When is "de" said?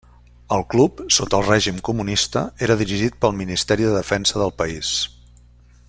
3.89-3.93